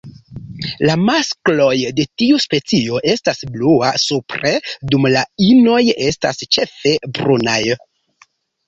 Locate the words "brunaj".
7.21-7.63